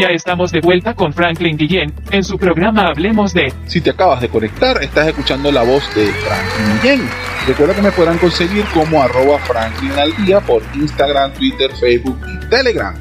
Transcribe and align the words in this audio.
Ya 0.00 0.08
estamos 0.08 0.50
de 0.50 0.60
vuelta 0.60 0.94
con 0.94 1.12
Franklin 1.12 1.58
Guillén 1.58 1.92
en 2.10 2.24
su 2.24 2.38
programa 2.38 2.86
Hablemos 2.86 3.34
de. 3.34 3.52
Si 3.66 3.82
te 3.82 3.90
acabas 3.90 4.22
de 4.22 4.30
conectar, 4.30 4.82
estás 4.82 5.08
escuchando 5.08 5.52
la 5.52 5.62
voz 5.64 5.82
de 5.94 6.06
Franklin 6.06 6.80
Guillén. 6.80 7.08
Recuerda 7.46 7.74
que 7.74 7.82
me 7.82 7.92
podrán 7.92 8.16
conseguir 8.16 8.64
como 8.72 9.02
arroba 9.02 9.38
Franklin 9.40 9.92
al 9.92 10.16
día 10.24 10.40
por 10.40 10.62
Instagram, 10.74 11.34
Twitter, 11.34 11.70
Facebook 11.78 12.18
y 12.26 12.48
Telegram. 12.48 12.94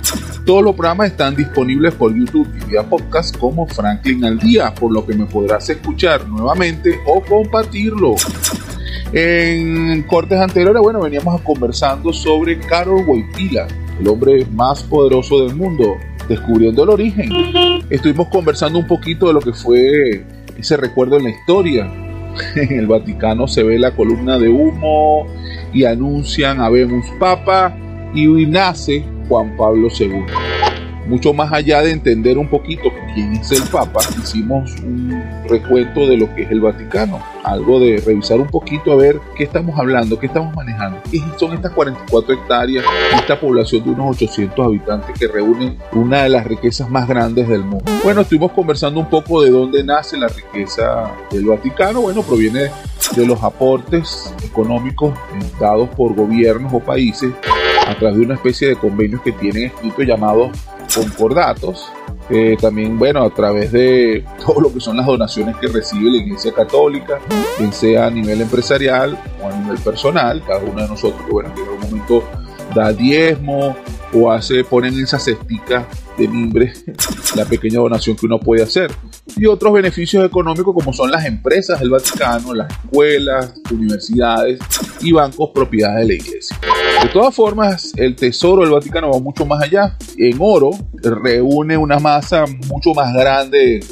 Todos 0.45 0.63
los 0.63 0.75
programas 0.75 1.11
están 1.11 1.33
disponibles 1.33 1.93
por 1.95 2.13
YouTube 2.13 2.49
y 2.61 2.71
vía 2.71 2.83
podcast 2.83 3.37
como 3.37 3.65
Franklin 3.67 4.25
al 4.25 4.37
día, 4.37 4.73
por 4.73 4.91
lo 4.91 5.05
que 5.05 5.13
me 5.13 5.25
podrás 5.25 5.69
escuchar 5.69 6.27
nuevamente 6.27 6.99
o 7.05 7.21
compartirlo. 7.21 8.15
En 9.13 10.03
cortes 10.03 10.39
anteriores, 10.39 10.81
bueno, 10.81 10.99
veníamos 10.99 11.39
conversando 11.41 12.11
sobre 12.11 12.59
Carol 12.59 13.05
Wojtyla, 13.05 13.67
el 13.97 14.07
hombre 14.09 14.45
más 14.51 14.83
poderoso 14.83 15.45
del 15.45 15.55
mundo, 15.55 15.95
descubriendo 16.31 16.83
el 16.83 16.89
origen. 16.89 17.29
Estuvimos 17.89 18.27
conversando 18.29 18.79
un 18.79 18.87
poquito 18.87 19.27
de 19.27 19.33
lo 19.33 19.39
que 19.39 19.53
fue 19.53 20.25
ese 20.57 20.77
recuerdo 20.77 21.17
en 21.17 21.25
la 21.25 21.29
historia. 21.29 21.91
En 22.55 22.79
el 22.79 22.87
Vaticano 22.87 23.45
se 23.47 23.61
ve 23.61 23.77
la 23.77 23.91
columna 23.91 24.37
de 24.37 24.47
humo 24.47 25.27
y 25.73 25.83
anuncian 25.83 26.61
Habemos 26.61 27.05
Papa 27.19 27.75
y 28.13 28.27
nace 28.45 29.03
Juan 29.27 29.55
Pablo 29.57 29.89
II 29.99 30.60
mucho 31.07 31.33
más 31.33 31.51
allá 31.51 31.81
de 31.81 31.91
entender 31.91 32.37
un 32.37 32.47
poquito 32.47 32.91
quién 33.13 33.33
es 33.33 33.51
el 33.51 33.63
Papa, 33.63 34.01
hicimos 34.21 34.71
un 34.81 35.21
recuento 35.49 36.07
de 36.07 36.17
lo 36.17 36.33
que 36.33 36.43
es 36.43 36.51
el 36.51 36.61
Vaticano, 36.61 37.19
algo 37.43 37.79
de 37.79 38.01
revisar 38.05 38.39
un 38.39 38.47
poquito 38.47 38.91
a 38.91 38.95
ver 38.95 39.19
qué 39.35 39.43
estamos 39.43 39.77
hablando, 39.79 40.19
qué 40.19 40.27
estamos 40.27 40.55
manejando, 40.55 40.99
qué 41.09 41.21
son 41.37 41.53
estas 41.53 41.71
44 41.71 42.33
hectáreas, 42.33 42.85
esta 43.15 43.39
población 43.39 43.83
de 43.83 43.89
unos 43.91 44.15
800 44.15 44.65
habitantes 44.65 45.17
que 45.17 45.27
reúnen 45.27 45.77
una 45.93 46.23
de 46.23 46.29
las 46.29 46.45
riquezas 46.45 46.89
más 46.89 47.07
grandes 47.07 47.47
del 47.47 47.63
mundo. 47.63 47.85
Bueno, 48.03 48.21
estuvimos 48.21 48.51
conversando 48.51 48.99
un 48.99 49.09
poco 49.09 49.41
de 49.41 49.49
dónde 49.49 49.83
nace 49.83 50.17
la 50.17 50.27
riqueza 50.27 51.11
del 51.31 51.45
Vaticano, 51.45 52.01
bueno, 52.01 52.21
proviene 52.21 52.69
de 53.15 53.25
los 53.25 53.41
aportes 53.43 54.33
económicos 54.43 55.13
dados 55.59 55.89
por 55.89 56.13
gobiernos 56.15 56.71
o 56.73 56.79
países 56.79 57.33
a 57.87 57.95
través 57.95 58.17
de 58.17 58.25
una 58.25 58.35
especie 58.35 58.69
de 58.69 58.75
convenios 58.75 59.21
que 59.21 59.31
tienen 59.33 59.65
escrito 59.65 60.03
llamados 60.03 60.51
concordatos, 60.93 61.91
eh, 62.29 62.55
también, 62.59 62.97
bueno, 62.97 63.23
a 63.23 63.29
través 63.29 63.71
de 63.71 64.23
todo 64.45 64.61
lo 64.61 64.73
que 64.73 64.79
son 64.79 64.97
las 64.97 65.05
donaciones 65.05 65.57
que 65.57 65.67
recibe 65.67 66.11
la 66.11 66.17
Iglesia 66.17 66.53
Católica, 66.53 67.19
bien 67.57 67.73
sea 67.73 68.05
a 68.05 68.09
nivel 68.09 68.41
empresarial 68.41 69.17
o 69.41 69.47
a 69.47 69.57
nivel 69.57 69.77
personal, 69.79 70.41
cada 70.45 70.59
uno 70.59 70.81
de 70.81 70.87
nosotros, 70.87 71.21
bueno, 71.29 71.53
que 71.53 71.61
en 71.61 71.67
algún 71.67 71.81
momento 71.81 72.23
da 72.73 72.93
diezmo 72.93 73.75
o 74.13 74.31
hace, 74.31 74.63
ponen 74.63 74.93
en 74.93 75.03
esa 75.03 75.19
cestica 75.19 75.87
de 76.17 76.27
mimbre 76.27 76.73
la 77.35 77.45
pequeña 77.45 77.79
donación 77.79 78.15
que 78.15 78.25
uno 78.25 78.39
puede 78.39 78.63
hacer. 78.63 78.91
Y 79.35 79.45
otros 79.45 79.73
beneficios 79.73 80.25
económicos 80.25 80.73
como 80.73 80.93
son 80.93 81.11
las 81.11 81.25
empresas 81.25 81.79
del 81.79 81.89
Vaticano, 81.89 82.53
las 82.53 82.71
escuelas, 82.71 83.53
universidades 83.71 84.59
y 85.01 85.11
bancos 85.11 85.51
propiedades 85.53 86.07
de 86.07 86.07
la 86.07 86.13
iglesia. 86.13 86.57
De 87.01 87.09
todas 87.09 87.35
formas, 87.35 87.93
el 87.97 88.15
Tesoro 88.15 88.61
del 88.61 88.71
Vaticano 88.71 89.11
va 89.11 89.19
mucho 89.19 89.45
más 89.45 89.63
allá. 89.63 89.97
En 90.17 90.37
oro 90.39 90.71
reúne 91.01 91.75
una 91.77 91.99
masa 91.99 92.45
mucho 92.67 92.93
más 92.93 93.13
grande 93.13 93.83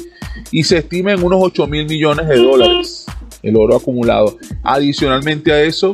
y 0.52 0.62
se 0.62 0.78
estima 0.78 1.12
en 1.12 1.22
unos 1.22 1.40
8 1.42 1.66
mil 1.66 1.86
millones 1.86 2.28
de 2.28 2.36
dólares 2.36 3.06
el 3.42 3.56
oro 3.56 3.76
acumulado. 3.76 4.36
Adicionalmente 4.62 5.52
a 5.52 5.62
eso, 5.62 5.92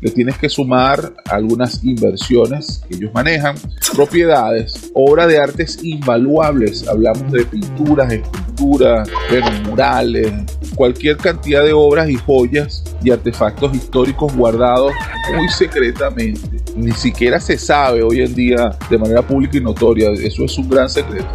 le 0.00 0.10
tienes 0.10 0.36
que 0.38 0.48
sumar 0.48 1.14
algunas 1.30 1.84
inversiones 1.84 2.82
que 2.88 2.96
ellos 2.96 3.12
manejan, 3.14 3.56
propiedades, 3.94 4.90
obras 4.94 5.28
de 5.28 5.38
artes 5.38 5.78
invaluables. 5.82 6.86
Hablamos 6.88 7.30
de 7.32 7.44
pinturas, 7.44 8.12
esculturas, 8.12 9.08
murales, 9.68 10.32
cualquier 10.74 11.16
cantidad 11.16 11.64
de 11.64 11.72
obras 11.72 12.08
y 12.08 12.16
joyas 12.16 12.84
y 13.02 13.10
artefactos 13.10 13.74
históricos 13.74 14.34
guardados 14.34 14.92
muy 15.36 15.48
secretamente. 15.48 16.40
Ni 16.74 16.92
siquiera 16.92 17.40
se 17.40 17.58
sabe 17.58 18.02
hoy 18.02 18.22
en 18.22 18.34
día 18.34 18.70
de 18.88 18.98
manera 18.98 19.22
pública 19.22 19.58
y 19.58 19.60
notoria. 19.60 20.10
Eso 20.10 20.44
es 20.44 20.56
un 20.58 20.68
gran 20.68 20.88
secreto. 20.88 21.28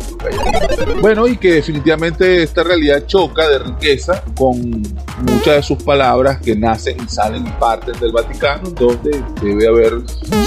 Bueno, 1.01 1.27
y 1.27 1.37
que 1.37 1.53
definitivamente 1.53 2.43
esta 2.43 2.63
realidad 2.63 3.05
choca 3.05 3.47
de 3.47 3.59
riqueza 3.59 4.23
con 4.35 4.81
muchas 5.21 5.55
de 5.55 5.63
sus 5.63 5.81
palabras 5.83 6.39
que 6.41 6.55
nacen 6.55 6.97
y 7.03 7.09
salen 7.09 7.45
y 7.45 7.51
parten 7.59 7.99
del 7.99 8.11
Vaticano, 8.11 8.69
donde 8.71 9.23
debe 9.41 9.67
haber 9.67 9.93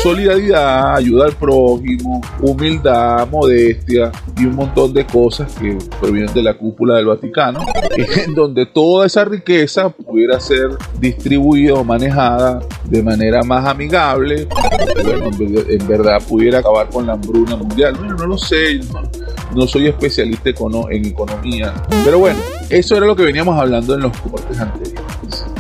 solidaridad, 0.03 0.97
ayuda 0.97 1.26
al 1.26 1.32
prójimo, 1.32 2.20
humildad, 2.41 3.28
modestia 3.28 4.10
y 4.36 4.47
un 4.47 4.56
montón 4.56 4.92
de 4.92 5.06
cosas 5.06 5.53
que 5.54 5.76
provienen 6.00 6.32
de 6.34 6.42
la 6.42 6.54
cúpula 6.54 6.97
del 6.97 7.06
Vaticano, 7.06 7.65
en 7.97 8.34
donde 8.34 8.66
toda 8.80 9.04
esa 9.04 9.26
riqueza 9.26 9.91
pudiera 9.91 10.41
ser 10.41 10.70
distribuida 10.98 11.74
o 11.74 11.84
manejada 11.84 12.60
de 12.84 13.02
manera 13.02 13.42
más 13.42 13.66
amigable, 13.66 14.48
en 15.68 15.86
verdad 15.86 16.22
pudiera 16.26 16.60
acabar 16.60 16.88
con 16.88 17.06
la 17.06 17.12
hambruna 17.12 17.56
mundial. 17.56 17.94
Bueno, 17.98 18.14
no 18.14 18.26
lo 18.26 18.38
sé, 18.38 18.80
no, 19.54 19.66
soy 19.66 19.88
especialista 19.88 20.48
en 20.48 21.04
economía, 21.04 21.74
pero 22.06 22.20
bueno, 22.20 22.38
eso 22.70 22.96
era 22.96 23.04
lo 23.04 23.14
que 23.14 23.24
veníamos 23.24 23.60
hablando 23.60 23.92
en 23.92 24.00
los 24.00 24.16
cortes 24.16 24.58
anteriores. 24.58 25.04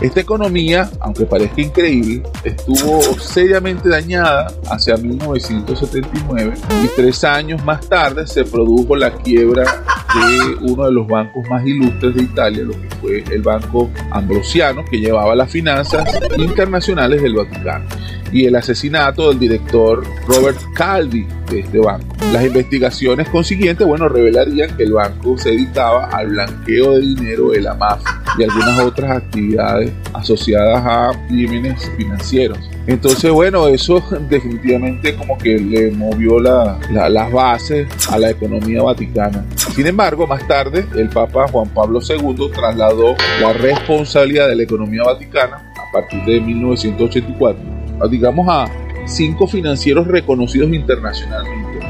Esta 0.00 0.20
economía, 0.20 0.90
aunque 1.00 1.26
parezca 1.26 1.60
increíble, 1.60 2.22
estuvo 2.42 3.02
seriamente 3.20 3.90
dañada 3.90 4.46
hacia 4.70 4.96
1979 4.96 6.54
y 6.84 6.88
tres 6.96 7.22
años 7.22 7.62
más 7.66 7.86
tarde 7.86 8.26
se 8.26 8.44
produjo 8.44 8.96
la 8.96 9.12
quiebra 9.12 9.84
de 10.14 10.56
uno 10.60 10.86
de 10.86 10.92
los 10.92 11.06
bancos 11.06 11.48
más 11.48 11.64
ilustres 11.66 12.14
de 12.14 12.22
Italia, 12.22 12.62
lo 12.64 12.72
que 12.72 12.88
fue 13.00 13.24
el 13.30 13.42
Banco 13.42 13.90
Ambrosiano, 14.10 14.84
que 14.84 14.98
llevaba 14.98 15.34
las 15.34 15.50
finanzas 15.50 16.08
internacionales 16.36 17.22
del 17.22 17.34
Vaticano 17.34 17.86
y 18.32 18.46
el 18.46 18.54
asesinato 18.54 19.28
del 19.28 19.40
director 19.40 20.04
Robert 20.28 20.58
Calvi 20.74 21.26
de 21.50 21.60
este 21.60 21.78
banco. 21.80 22.06
Las 22.32 22.44
investigaciones 22.44 23.28
consiguientes, 23.28 23.84
bueno, 23.84 24.08
revelarían 24.08 24.76
que 24.76 24.84
el 24.84 24.92
banco 24.92 25.36
se 25.36 25.50
dedicaba 25.50 26.06
al 26.10 26.28
blanqueo 26.28 26.92
de 26.92 27.00
dinero 27.00 27.50
de 27.50 27.60
la 27.60 27.74
mafia 27.74 28.22
y 28.38 28.44
algunas 28.44 28.78
otras 28.84 29.10
actividades 29.16 29.90
asociadas 30.12 30.80
a 30.86 31.26
crímenes 31.26 31.90
financieros. 31.96 32.58
Entonces, 32.86 33.32
bueno, 33.32 33.66
eso 33.66 34.00
definitivamente 34.28 35.16
como 35.16 35.36
que 35.36 35.58
le 35.58 35.90
movió 35.90 36.38
las 36.38 37.32
bases 37.32 37.88
a 38.08 38.18
la 38.18 38.30
economía 38.30 38.82
vaticana. 38.82 39.44
Sin 39.74 39.86
embargo, 39.86 40.26
más 40.26 40.46
tarde, 40.46 40.84
el 40.96 41.08
Papa 41.08 41.46
Juan 41.48 41.68
Pablo 41.68 42.00
II 42.06 42.50
trasladó 42.52 43.14
la 43.40 43.52
responsabilidad 43.52 44.48
de 44.48 44.56
la 44.56 44.62
economía 44.64 45.02
vaticana 45.04 45.72
a 45.76 45.92
partir 45.92 46.22
de 46.24 46.40
1984 46.40 47.80
digamos, 48.08 48.46
a 48.48 48.66
cinco 49.06 49.46
financieros 49.46 50.06
reconocidos 50.06 50.72
internacionalmente. 50.72 51.80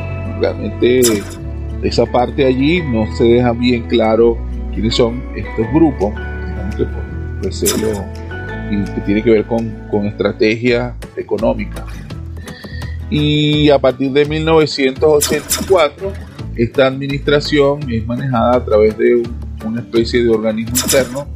Realmente 0.41 1.22
esa 1.82 2.06
parte 2.06 2.46
allí 2.46 2.82
no 2.82 3.06
se 3.16 3.24
deja 3.24 3.52
bien 3.52 3.82
claro 3.88 4.38
quiénes 4.72 4.94
son 4.94 5.22
estos 5.36 5.66
grupos, 5.72 6.14
que 6.76 6.84
por 6.84 7.44
recelo 7.44 8.04
y 8.70 8.84
que 8.84 9.00
tiene 9.02 9.22
que 9.22 9.30
ver 9.30 9.47
con, 9.47 9.70
con 9.91 10.06
estrategia 10.06 10.94
económica. 11.16 11.84
Y 13.10 13.70
a 13.70 13.78
partir 13.78 14.12
de 14.12 14.24
1984, 14.24 16.12
esta 16.56 16.87
administración 16.87 17.91
es 17.91 18.06
manejada 18.06 18.56
a 18.56 18.65
través 18.65 18.97
de 18.99 19.22
una 19.65 19.81
especie 19.81 20.22
de 20.25 20.31
organismo 20.31 20.77
interno 20.77 21.28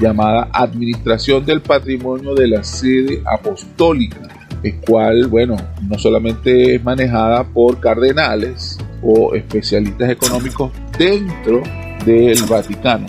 llamada 0.00 0.48
Administración 0.52 1.44
del 1.44 1.60
Patrimonio 1.60 2.34
de 2.34 2.48
la 2.48 2.64
Sede 2.64 3.22
Apostólica, 3.24 4.28
el 4.62 4.76
cual, 4.80 5.26
bueno, 5.28 5.56
no 5.88 5.98
solamente 5.98 6.74
es 6.74 6.82
manejada 6.82 7.44
por 7.44 7.80
cardenales 7.80 8.78
o 9.02 9.34
especialistas 9.34 10.10
económicos 10.10 10.72
dentro 10.98 11.62
del 12.04 12.42
Vaticano. 12.44 13.06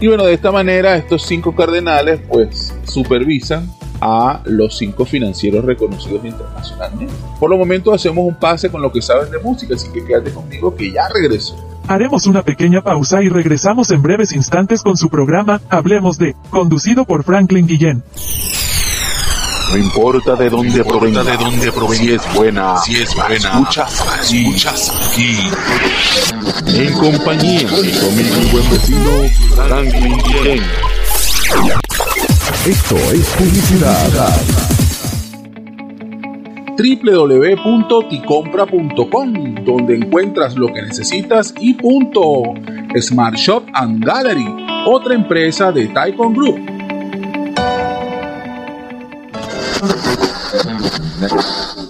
Y 0.00 0.08
bueno, 0.08 0.24
de 0.24 0.34
esta 0.34 0.50
manera 0.50 0.96
estos 0.96 1.22
cinco 1.22 1.54
cardenales 1.54 2.20
pues 2.28 2.74
supervisan 2.84 3.70
a 4.04 4.40
los 4.46 4.76
cinco 4.76 5.06
financieros 5.06 5.64
reconocidos 5.64 6.24
internacionalmente. 6.24 7.14
Por 7.38 7.48
lo 7.48 7.56
momento 7.56 7.94
hacemos 7.94 8.26
un 8.26 8.34
pase 8.34 8.68
con 8.68 8.82
lo 8.82 8.90
que 8.90 9.00
saben 9.00 9.30
de 9.30 9.38
música, 9.38 9.76
así 9.76 9.88
que 9.92 10.04
quédate 10.04 10.32
conmigo 10.32 10.74
que 10.74 10.90
ya 10.90 11.08
regreso. 11.08 11.56
Haremos 11.86 12.26
una 12.26 12.42
pequeña 12.42 12.82
pausa 12.82 13.22
y 13.22 13.28
regresamos 13.28 13.92
en 13.92 14.02
breves 14.02 14.32
instantes 14.32 14.82
con 14.82 14.96
su 14.96 15.08
programa 15.08 15.60
Hablemos 15.68 16.18
de, 16.18 16.34
conducido 16.50 17.04
por 17.04 17.22
Franklin 17.22 17.66
Guillén. 17.68 18.02
No 19.70 19.78
importa 19.78 20.34
de 20.34 20.50
dónde 20.50 20.84
provenga, 20.84 21.22
de 21.22 21.36
dónde 21.36 21.70
provenga, 21.70 22.02
si 22.02 22.12
es 22.12 22.34
buena, 22.34 22.76
si 22.78 22.96
es 22.96 23.14
buena, 23.14 23.36
escuchas 23.36 24.04
aquí, 24.18 24.46
escuchas 24.46 24.92
aquí. 25.12 25.36
En 26.76 26.92
compañía 26.94 27.68
de 27.68 27.82
mi 27.82 28.50
buen 28.50 28.70
vecino 28.70 29.10
Franklin 29.54 30.18
Guillén. 30.18 30.62
Esto 32.66 32.96
es 33.12 33.28
publicidad. 33.36 34.08
www.ticompra.com, 36.78 39.54
donde 39.64 39.96
encuentras 39.96 40.54
lo 40.54 40.68
que 40.68 40.82
necesitas 40.82 41.52
y 41.58 41.74
punto. 41.74 42.54
Smart 43.00 43.34
Shop 43.34 43.64
and 43.74 44.04
Gallery, 44.04 44.46
otra 44.86 45.16
empresa 45.16 45.72
de 45.72 45.88
Taikon 45.88 46.34
Group. 46.34 46.60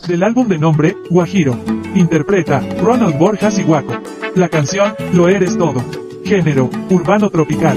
Del 0.08 0.22
álbum 0.22 0.48
de 0.48 0.56
nombre, 0.56 0.96
Guajiro. 1.10 1.54
Interpreta, 1.94 2.60
Ronald 2.80 3.19
Borjas 3.19 3.58
y 3.58 3.62
Guaco. 3.62 3.92
La 4.36 4.48
canción, 4.48 4.94
Lo 5.12 5.28
Eres 5.28 5.58
Todo. 5.58 5.84
Género, 6.24 6.70
urbano 6.88 7.28
tropical. 7.28 7.76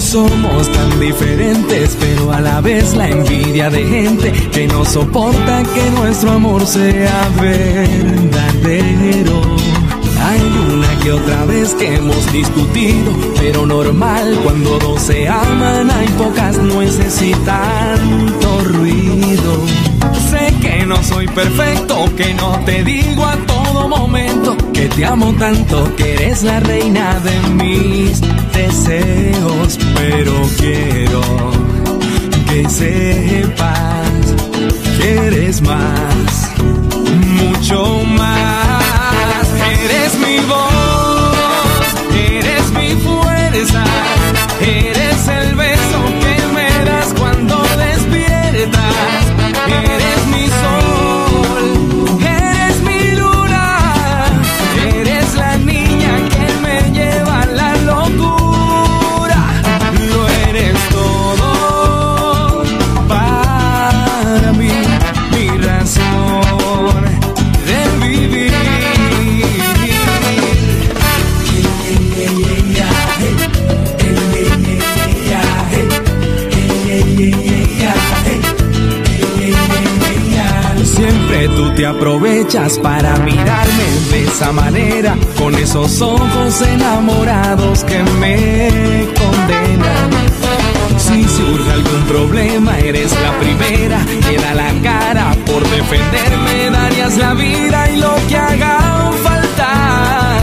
Somos 0.00 0.72
tan 0.72 1.00
diferentes, 1.00 1.96
pero 1.98 2.32
a 2.32 2.40
la 2.40 2.60
vez 2.60 2.94
la 2.94 3.08
envidia 3.08 3.68
de 3.68 3.84
gente 3.84 4.32
que 4.52 4.68
no 4.68 4.84
soporta 4.84 5.62
que 5.74 5.90
nuestro 5.90 6.30
amor 6.32 6.64
sea 6.66 7.28
verdadero. 7.40 9.40
Hay 10.22 10.40
una 10.72 10.98
que 11.00 11.12
otra 11.12 11.44
vez 11.46 11.74
que 11.74 11.96
hemos 11.96 12.32
discutido, 12.32 13.12
pero 13.40 13.66
normal 13.66 14.38
cuando 14.44 14.78
dos 14.78 15.02
se 15.02 15.28
aman 15.28 15.90
hay 15.90 16.08
pocas 16.10 16.56
nueces 16.58 17.20
y 17.20 17.32
tanto 17.44 18.60
ruido. 18.64 19.03
No 20.94 21.02
soy 21.02 21.26
perfecto, 21.26 22.08
que 22.16 22.32
no 22.34 22.60
te 22.64 22.84
digo 22.84 23.26
a 23.26 23.36
todo 23.46 23.88
momento 23.88 24.56
que 24.72 24.88
te 24.88 25.04
amo 25.04 25.34
tanto, 25.40 25.92
que 25.96 26.14
eres 26.14 26.44
la 26.44 26.60
reina 26.60 27.18
de 27.18 27.36
mis 27.54 28.20
deseos, 28.52 29.76
pero 29.96 30.32
quiero 30.56 31.20
que 32.48 32.68
sepas 32.70 34.08
que 34.96 35.16
eres 35.26 35.60
más, 35.62 36.52
mucho 37.40 38.04
más, 38.16 39.48
eres 39.82 40.14
mi 40.20 40.38
voz, 40.46 40.73
aprovechas 81.96 82.78
para 82.78 83.16
mirarme 83.18 83.84
de 84.10 84.24
esa 84.24 84.52
manera, 84.52 85.16
con 85.38 85.54
esos 85.54 86.00
ojos 86.00 86.60
enamorados 86.62 87.84
que 87.84 88.02
me 88.20 89.06
condenan. 89.18 90.10
Si 90.98 91.24
surge 91.24 91.70
algún 91.70 92.02
problema, 92.04 92.78
eres 92.78 93.12
la 93.20 93.32
primera 93.38 94.00
que 94.28 94.36
da 94.36 94.54
la 94.54 94.72
cara 94.82 95.36
por 95.46 95.62
defenderme, 95.68 96.70
darías 96.70 97.16
la 97.16 97.34
vida 97.34 97.90
y 97.90 97.96
lo 98.00 98.14
que 98.28 98.36
haga 98.36 99.10
falta. 99.22 100.40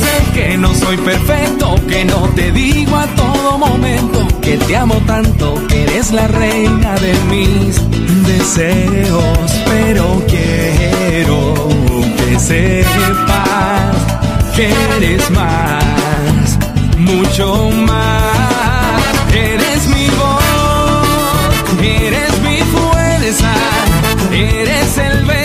Sé 0.00 0.32
que 0.32 0.56
no 0.56 0.74
soy 0.74 0.96
perfecto, 0.98 1.74
que 1.88 2.04
no 2.04 2.28
te 2.34 2.52
digo 2.52 2.96
a 2.96 3.06
todo 3.08 3.49
que 4.40 4.56
te 4.56 4.76
amo 4.76 4.94
tanto, 5.06 5.54
que 5.68 5.82
eres 5.84 6.12
la 6.12 6.26
reina 6.26 6.94
de 6.96 7.14
mis 7.28 7.80
deseos, 8.26 9.50
pero 9.66 10.22
quiero 10.26 11.54
que 12.16 12.38
sepas 12.38 13.96
que 14.56 14.72
eres 14.96 15.30
más, 15.30 16.58
mucho 16.98 17.70
más. 17.86 18.10
Eres 19.32 19.86
mi 19.88 20.08
voz, 20.10 21.82
eres 21.82 22.40
mi 22.42 22.58
fuerza, 22.58 23.52
eres 24.32 24.98
el 24.98 25.24
beso 25.24 25.39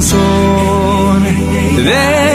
para 0.00 2.29